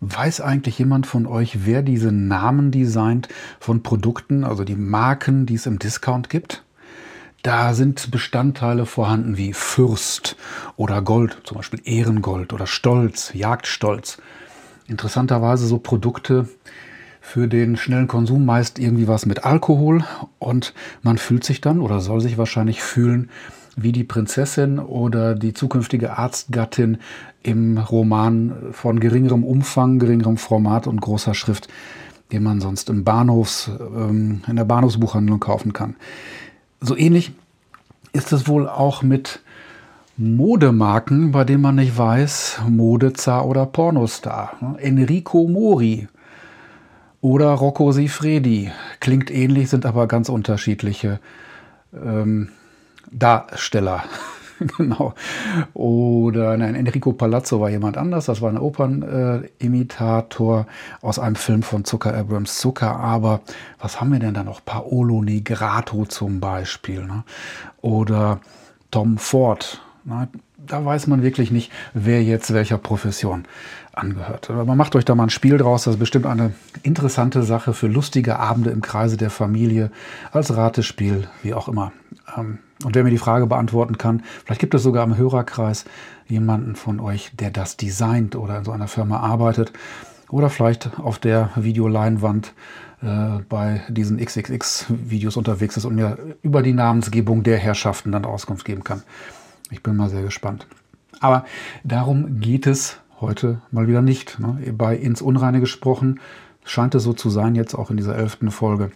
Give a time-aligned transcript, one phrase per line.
[0.00, 5.56] Weiß eigentlich jemand von euch, wer diese Namen designt von Produkten, also die Marken, die
[5.56, 6.64] es im Discount gibt?
[7.42, 10.36] Da sind Bestandteile vorhanden wie Fürst
[10.76, 14.18] oder Gold, zum Beispiel Ehrengold oder Stolz, Jagdstolz.
[14.86, 16.48] Interessanterweise so Produkte
[17.20, 20.04] für den schnellen Konsum meist irgendwie was mit Alkohol
[20.38, 20.72] und
[21.02, 23.28] man fühlt sich dann oder soll sich wahrscheinlich fühlen
[23.76, 26.98] wie die Prinzessin oder die zukünftige Arztgattin
[27.42, 31.68] im Roman von geringerem Umfang, geringerem Format und großer Schrift,
[32.32, 35.96] den man sonst im Bahnhofs, ähm, in der Bahnhofsbuchhandlung kaufen kann.
[36.80, 37.32] So ähnlich
[38.12, 39.40] ist es wohl auch mit
[40.16, 44.76] Modemarken, bei denen man nicht weiß, Modezar oder Pornostar.
[44.78, 46.08] Enrico Mori
[47.20, 48.70] oder Rocco Sifredi.
[49.00, 51.20] Klingt ähnlich, sind aber ganz unterschiedliche
[51.94, 52.50] ähm,
[53.10, 54.04] Darsteller.
[54.76, 55.14] genau.
[55.74, 58.26] Oder nein, Enrico Palazzo war jemand anders.
[58.26, 62.96] Das war ein Opernimitator äh, aus einem Film von Zucker Abrams Zucker.
[62.96, 63.40] Aber
[63.80, 64.64] was haben wir denn da noch?
[64.64, 67.04] Paolo Negrato zum Beispiel.
[67.04, 67.24] Ne?
[67.80, 68.40] Oder
[68.90, 69.82] Tom Ford.
[70.04, 70.28] Ne?
[70.58, 73.44] Da weiß man wirklich nicht, wer jetzt welcher Profession
[73.92, 74.50] angehört.
[74.50, 75.84] Aber macht euch da mal ein Spiel draus.
[75.84, 76.52] Das ist bestimmt eine
[76.82, 79.90] interessante Sache für lustige Abende im Kreise der Familie,
[80.32, 81.92] als Ratespiel, wie auch immer.
[82.36, 85.84] Ähm, und wer mir die Frage beantworten kann, vielleicht gibt es sogar im Hörerkreis
[86.26, 89.72] jemanden von euch, der das designt oder in so einer Firma arbeitet
[90.30, 92.54] oder vielleicht auf der Videoleinwand
[93.02, 98.64] äh, bei diesen XXX-Videos unterwegs ist und mir über die Namensgebung der Herrschaften dann Auskunft
[98.64, 99.02] geben kann.
[99.70, 100.66] Ich bin mal sehr gespannt.
[101.20, 101.44] Aber
[101.84, 104.38] darum geht es heute mal wieder nicht.
[104.38, 104.72] Ne?
[104.72, 106.20] Bei ins Unreine gesprochen
[106.64, 108.90] scheint es so zu sein, jetzt auch in dieser elften Folge.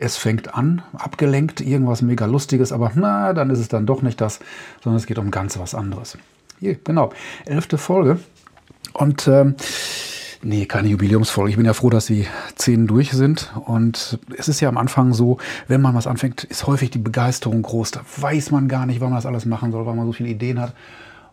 [0.00, 4.20] Es fängt an, abgelenkt, irgendwas mega Lustiges, aber na, dann ist es dann doch nicht
[4.20, 4.38] das,
[4.82, 6.16] sondern es geht um ganz was anderes.
[6.60, 7.10] Hier, genau,
[7.46, 8.20] elfte Folge.
[8.92, 9.56] Und ähm,
[10.42, 11.50] nee, keine Jubiläumsfolge.
[11.50, 13.52] Ich bin ja froh, dass die zehn durch sind.
[13.64, 17.62] Und es ist ja am Anfang so, wenn man was anfängt, ist häufig die Begeisterung
[17.62, 17.90] groß.
[17.90, 20.28] Da weiß man gar nicht, wann man das alles machen soll, weil man so viele
[20.28, 20.74] Ideen hat.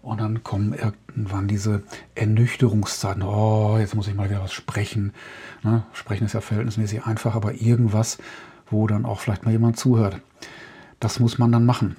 [0.02, 1.82] Und dann kommen irgendwann diese
[2.14, 3.24] Ernüchterungszeiten.
[3.24, 5.14] Oh, jetzt muss ich mal wieder was sprechen.
[5.64, 5.84] Ne?
[5.94, 8.20] Sprechen ist ja verhältnismäßig einfach, aber irgendwas
[8.70, 10.20] wo dann auch vielleicht mal jemand zuhört.
[11.00, 11.98] Das muss man dann machen.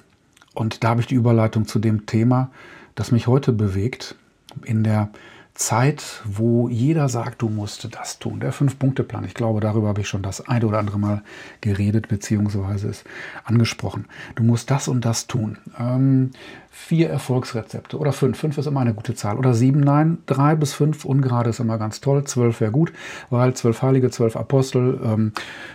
[0.53, 2.49] Und da habe ich die Überleitung zu dem Thema,
[2.95, 4.15] das mich heute bewegt.
[4.63, 5.09] In der
[5.57, 8.39] Zeit, wo jeder sagt, du musst das tun.
[8.39, 9.25] Der Fünf-Punkte-Plan.
[9.25, 11.23] Ich glaube, darüber habe ich schon das eine oder andere Mal
[11.61, 13.03] geredet, beziehungsweise es
[13.43, 14.05] angesprochen.
[14.35, 15.57] Du musst das und das tun.
[15.79, 16.29] Ähm,
[16.69, 18.37] vier Erfolgsrezepte oder fünf.
[18.37, 19.37] Fünf ist immer eine gute Zahl.
[19.37, 22.23] Oder sieben, nein, drei bis fünf ungerade ist immer ganz toll.
[22.25, 22.93] Zwölf wäre gut,
[23.31, 25.31] weil zwölf Heilige, zwölf Apostel, ähm,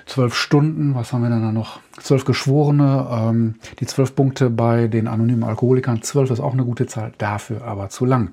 [0.07, 1.81] zwölf Stunden, was haben wir denn da noch?
[1.99, 6.03] Zwölf Geschworene, ähm, die zwölf Punkte bei den anonymen Alkoholikern.
[6.03, 8.31] Zwölf ist auch eine gute Zahl, dafür aber zu lang.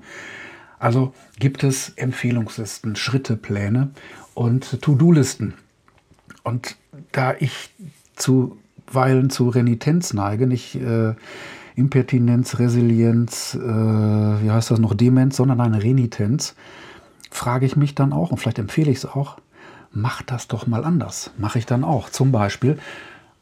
[0.80, 3.90] Also gibt es Empfehlungslisten, Schrittepläne
[4.34, 5.54] und To-Do-Listen.
[6.42, 6.76] Und
[7.12, 7.70] da ich
[8.16, 11.14] zuweilen zu Renitenz neige, nicht äh,
[11.76, 16.56] Impertinenz, Resilienz, äh, wie heißt das noch, Demenz, sondern eine Renitenz,
[17.30, 19.36] frage ich mich dann auch, und vielleicht empfehle ich es auch,
[19.92, 21.30] mach das doch mal anders.
[21.36, 22.08] Mache ich dann auch.
[22.08, 22.78] Zum Beispiel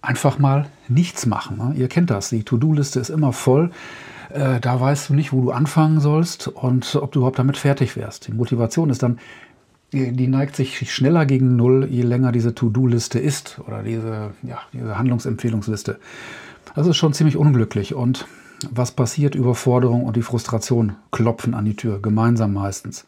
[0.02, 1.58] einfach mal nichts machen.
[1.58, 1.74] Ne?
[1.76, 3.70] Ihr kennt das, die To-Do-Liste ist immer voll.
[4.30, 7.96] Äh, da weißt du nicht, wo du anfangen sollst und ob du überhaupt damit fertig
[7.96, 8.28] wärst.
[8.28, 9.18] Die Motivation ist dann,
[9.92, 14.98] die neigt sich schneller gegen Null, je länger diese To-Do-Liste ist oder diese, ja, diese
[14.98, 15.98] Handlungsempfehlungsliste.
[16.74, 17.94] Das ist schon ziemlich unglücklich.
[17.94, 18.26] Und
[18.70, 19.34] was passiert?
[19.34, 23.06] Überforderung und die Frustration klopfen an die Tür, gemeinsam meistens.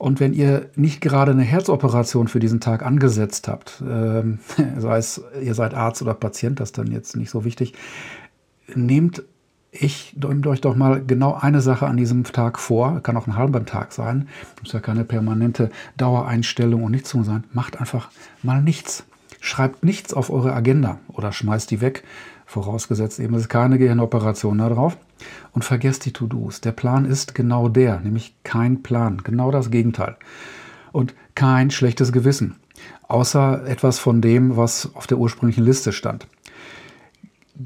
[0.00, 4.22] Und wenn ihr nicht gerade eine Herzoperation für diesen Tag angesetzt habt, äh,
[4.80, 7.74] sei es ihr seid Arzt oder Patient, das ist dann jetzt nicht so wichtig,
[8.74, 9.22] nehmt
[9.70, 13.36] ich nehmt euch doch mal genau eine Sache an diesem Tag vor, kann auch ein
[13.36, 14.28] halber Tag sein,
[14.62, 15.68] muss ja keine permanente
[15.98, 17.44] Dauereinstellung und nichts zu sein.
[17.52, 18.10] Macht einfach
[18.42, 19.04] mal nichts.
[19.42, 22.04] Schreibt nichts auf eure Agenda oder schmeißt die weg,
[22.46, 24.96] vorausgesetzt eben, es ist keine Gehirnoperation da drauf.
[25.52, 26.60] Und vergesst die To-Dos.
[26.60, 30.16] Der Plan ist genau der, nämlich kein Plan, genau das Gegenteil.
[30.92, 32.56] Und kein schlechtes Gewissen,
[33.08, 36.26] außer etwas von dem, was auf der ursprünglichen Liste stand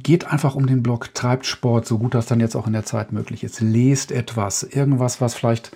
[0.03, 2.85] geht einfach um den Blog, treibt Sport, so gut das dann jetzt auch in der
[2.85, 3.61] Zeit möglich ist.
[3.61, 5.71] Lest etwas, irgendwas, was vielleicht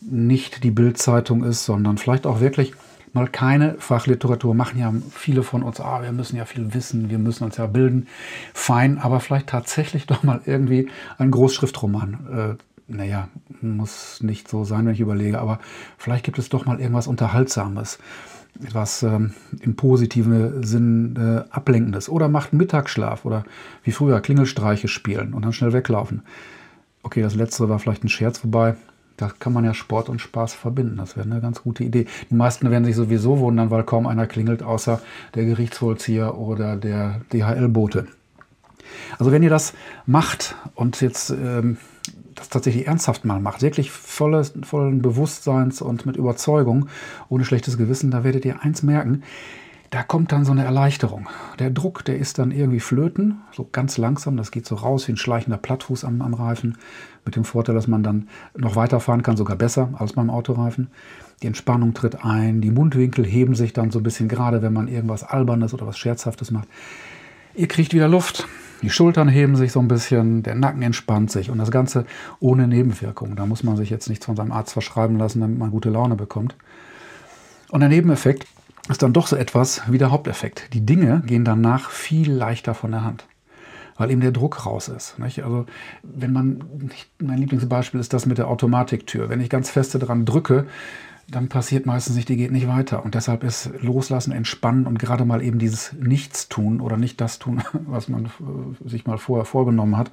[0.00, 2.74] nicht die Bildzeitung ist, sondern vielleicht auch wirklich
[3.16, 4.54] mal keine Fachliteratur.
[4.54, 7.66] Machen ja viele von uns, ah, wir müssen ja viel wissen, wir müssen uns ja
[7.66, 8.06] bilden.
[8.54, 12.58] Fein, aber vielleicht tatsächlich doch mal irgendwie ein Großschriftroman.
[12.58, 13.28] Äh, naja,
[13.60, 15.58] muss nicht so sein, wenn ich überlege, aber
[15.98, 17.98] vielleicht gibt es doch mal irgendwas Unterhaltsames
[18.64, 22.08] etwas ähm, im positiven Sinn äh, Ablenkendes.
[22.08, 23.44] Oder macht Mittagsschlaf oder
[23.82, 26.22] wie früher Klingelstreiche spielen und dann schnell weglaufen.
[27.02, 28.76] Okay, das letztere war vielleicht ein Scherz, wobei
[29.16, 30.96] Da kann man ja Sport und Spaß verbinden.
[30.96, 32.06] Das wäre eine ganz gute Idee.
[32.30, 35.00] Die meisten werden sich sowieso wundern, weil kaum einer klingelt, außer
[35.34, 38.06] der Gerichtsvollzieher oder der DHL-Bote.
[39.18, 39.72] Also wenn ihr das
[40.06, 41.78] macht und jetzt ähm,
[42.34, 46.88] das tatsächlich ernsthaft mal macht, wirklich volles, vollen Bewusstseins und mit Überzeugung,
[47.28, 49.22] ohne schlechtes Gewissen, da werdet ihr eins merken,
[49.96, 51.26] da kommt dann so eine Erleichterung.
[51.58, 55.12] Der Druck, der ist dann irgendwie flöten, so ganz langsam, das geht so raus wie
[55.12, 56.76] ein schleichender Plattfuß am, am Reifen,
[57.24, 60.88] mit dem Vorteil, dass man dann noch weiterfahren kann, sogar besser als beim Autoreifen.
[61.40, 64.86] Die Entspannung tritt ein, die Mundwinkel heben sich dann so ein bisschen gerade, wenn man
[64.86, 66.68] irgendwas Albernes oder was Scherzhaftes macht.
[67.54, 68.46] Ihr kriegt wieder Luft,
[68.82, 72.04] die Schultern heben sich so ein bisschen, der Nacken entspannt sich und das Ganze
[72.38, 73.34] ohne Nebenwirkungen.
[73.34, 76.16] Da muss man sich jetzt nichts von seinem Arzt verschreiben lassen, damit man gute Laune
[76.16, 76.54] bekommt.
[77.70, 78.46] Und der Nebeneffekt
[78.88, 80.72] ist dann doch so etwas wie der Haupteffekt.
[80.72, 83.26] Die Dinge gehen danach viel leichter von der Hand,
[83.96, 85.18] weil eben der Druck raus ist.
[85.18, 85.42] Nicht?
[85.42, 85.66] Also
[86.02, 89.28] wenn man, mein Lieblingsbeispiel ist das mit der Automatiktür.
[89.28, 90.66] Wenn ich ganz feste dran drücke,
[91.28, 93.04] dann passiert meistens nicht, die geht nicht weiter.
[93.04, 97.62] Und deshalb ist Loslassen, Entspannen und gerade mal eben dieses Nichtstun oder nicht das tun,
[97.86, 100.12] was man äh, sich mal vorher vorgenommen hat,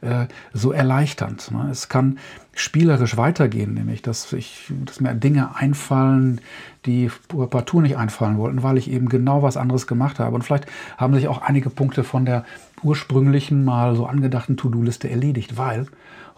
[0.00, 1.50] äh, so erleichternd.
[1.50, 1.68] Ne?
[1.70, 2.18] Es kann
[2.54, 6.40] spielerisch weitergehen, nämlich dass, ich, dass mir Dinge einfallen,
[6.86, 7.10] die
[7.50, 10.34] partout nicht einfallen wollten, weil ich eben genau was anderes gemacht habe.
[10.34, 10.66] Und vielleicht
[10.96, 12.46] haben sich auch einige Punkte von der
[12.82, 15.86] ursprünglichen mal so angedachten To-Do-Liste erledigt, weil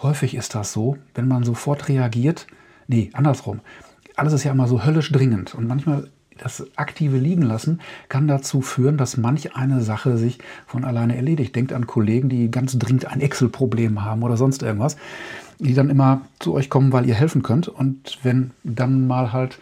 [0.03, 2.49] häufig ist das so, wenn man sofort reagiert,
[2.88, 3.61] nee, andersrum
[4.19, 8.61] alles ist ja immer so höllisch dringend und manchmal das aktive Liegen lassen kann dazu
[8.61, 11.55] führen, dass manch eine Sache sich von alleine erledigt.
[11.55, 14.97] Denkt an Kollegen, die ganz dringend ein Excel-Problem haben oder sonst irgendwas,
[15.59, 17.69] die dann immer zu euch kommen, weil ihr helfen könnt.
[17.69, 19.59] Und wenn dann mal halt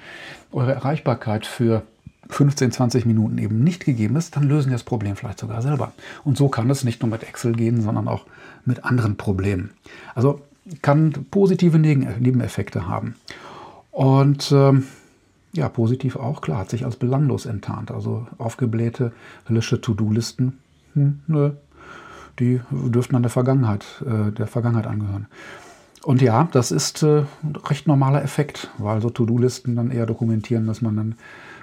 [0.52, 1.82] eure Erreichbarkeit für
[2.28, 5.92] 15, 20 Minuten eben nicht gegeben ist, dann lösen die das Problem vielleicht sogar selber.
[6.24, 8.26] Und so kann es nicht nur mit Excel gehen, sondern auch
[8.64, 9.70] mit anderen Problemen.
[10.14, 10.40] Also
[10.82, 13.14] kann positive Nebeneffekte haben.
[13.96, 14.84] Und ähm,
[15.54, 17.90] ja, positiv auch, klar, hat sich als belanglos enttarnt.
[17.90, 19.12] Also aufgeblähte,
[19.48, 20.58] höllische To-Do-Listen,
[20.92, 21.52] hm, nö,
[22.38, 25.28] die dürften an der Vergangenheit, äh, der Vergangenheit angehören.
[26.04, 30.66] Und ja, das ist äh, ein recht normaler Effekt, weil so To-Do-Listen dann eher dokumentieren,
[30.66, 31.14] dass man dann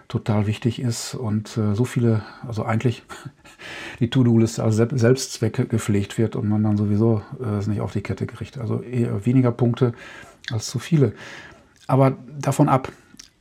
[0.07, 3.03] total wichtig ist und äh, so viele, also eigentlich
[4.00, 8.01] die To-Do-Liste als Selbstzweck gepflegt wird und man dann sowieso äh, es nicht auf die
[8.01, 8.57] Kette kriegt.
[8.57, 9.94] Also eher weniger Punkte
[10.51, 11.13] als zu viele.
[11.88, 12.91] Aber davon ab,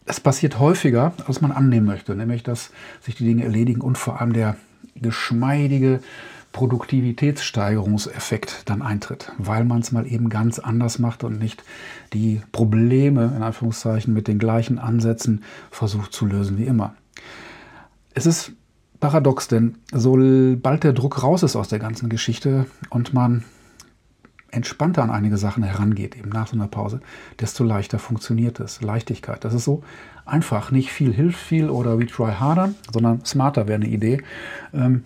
[0.04, 4.20] es passiert häufiger, als man annehmen möchte, nämlich dass sich die Dinge erledigen und vor
[4.20, 4.56] allem der
[4.96, 6.00] geschmeidige
[6.52, 11.64] Produktivitätssteigerungseffekt dann eintritt, weil man es mal eben ganz anders macht und nicht
[12.12, 16.94] die Probleme in Anführungszeichen mit den gleichen Ansätzen versucht zu lösen wie immer.
[18.14, 18.52] Es ist
[19.00, 23.44] paradox, denn sobald der Druck raus ist aus der ganzen Geschichte und man
[24.52, 27.00] entspannter an einige Sachen herangeht, eben nach so einer Pause,
[27.40, 28.82] desto leichter funktioniert es.
[28.82, 29.44] Leichtigkeit.
[29.44, 29.82] Das ist so
[30.24, 30.70] einfach.
[30.70, 34.22] Nicht viel hilft viel oder we try harder, sondern smarter wäre eine Idee.
[34.72, 35.04] Ähm,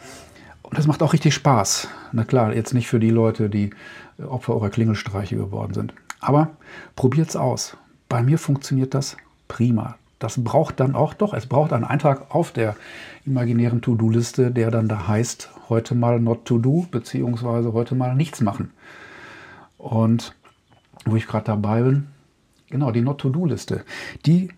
[0.63, 1.89] und das macht auch richtig Spaß.
[2.13, 3.71] Na klar, jetzt nicht für die Leute, die
[4.19, 5.95] Opfer eurer Klingelstreiche geworden sind.
[6.21, 6.51] Aber
[6.97, 7.77] probiert es aus.
[8.09, 9.17] Bei mir funktioniert das
[9.47, 9.97] prima.
[10.19, 12.75] Das braucht dann auch doch, es braucht einen Eintrag auf der
[13.27, 18.41] imaginären To-Do-Liste, der dann da heißt, heute mal not to do, beziehungsweise heute mal nichts
[18.41, 18.73] machen.
[19.79, 20.35] Und
[21.05, 22.09] wo ich gerade dabei bin,
[22.69, 23.85] genau, die Not-to-Do-Liste.
[24.25, 24.51] Die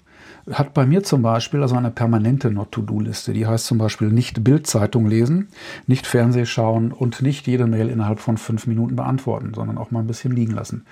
[0.53, 3.33] hat bei mir zum Beispiel also eine permanente Not-to-Do-Liste.
[3.33, 5.49] Die heißt zum Beispiel nicht Bildzeitung lesen,
[5.87, 10.01] nicht Fernseh schauen und nicht jede Mail innerhalb von fünf Minuten beantworten, sondern auch mal
[10.01, 10.87] ein bisschen liegen lassen.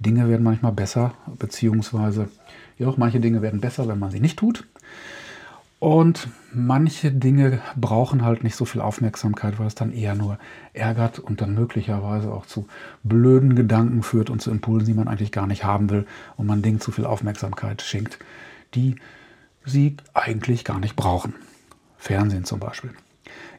[0.00, 2.28] Dinge werden manchmal besser, beziehungsweise
[2.78, 4.66] ja, auch manche Dinge werden besser, wenn man sie nicht tut.
[5.80, 10.38] Und manche Dinge brauchen halt nicht so viel Aufmerksamkeit, weil es dann eher nur
[10.72, 12.66] ärgert und dann möglicherweise auch zu
[13.04, 16.04] blöden Gedanken führt und zu Impulsen, die man eigentlich gar nicht haben will
[16.36, 18.18] und man Dingen zu viel Aufmerksamkeit schenkt,
[18.74, 18.96] die
[19.64, 21.34] sie eigentlich gar nicht brauchen.
[21.96, 22.90] Fernsehen zum Beispiel.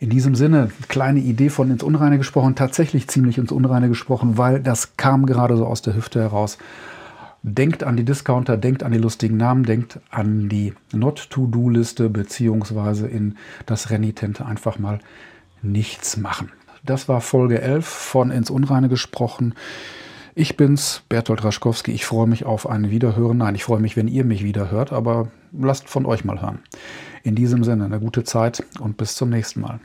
[0.00, 4.60] In diesem Sinne, kleine Idee von ins Unreine gesprochen, tatsächlich ziemlich ins Unreine gesprochen, weil
[4.60, 6.58] das kam gerade so aus der Hüfte heraus.
[7.42, 13.36] Denkt an die Discounter, denkt an die lustigen Namen, denkt an die Not-to-Do-Liste beziehungsweise in
[13.66, 14.98] das Renitente einfach mal
[15.62, 16.50] nichts machen.
[16.84, 19.54] Das war Folge 11 von Ins Unreine gesprochen.
[20.34, 21.92] Ich bin's, Bertolt Raschkowski.
[21.92, 23.38] Ich freue mich auf ein Wiederhören.
[23.38, 26.60] Nein, ich freue mich, wenn ihr mich wieder hört, aber lasst von euch mal hören.
[27.24, 29.80] In diesem Sinne, eine gute Zeit und bis zum nächsten Mal.